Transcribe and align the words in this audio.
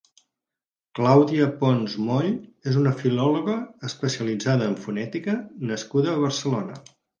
Clàudia 0.99 1.49
Pons 1.59 1.97
Moll 2.05 2.31
és 2.71 2.79
una 2.85 2.95
filòloga 3.03 3.59
especialitzada 3.91 4.73
en 4.73 4.75
fonètica 4.89 5.39
nascuda 5.75 6.15
a 6.17 6.19
Barcelona. 6.27 6.83